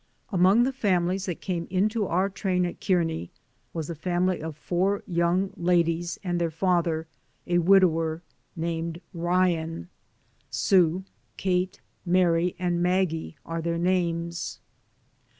[0.31, 3.29] Among the families that came into our train at Kearney
[3.71, 7.05] was a family of four young ladies and their father—
[7.45, 8.23] a widower—
[8.65, 9.89] named Ryan.
[10.49, 11.03] Sue,
[11.37, 14.59] Kate, Mary and Maggie are their names.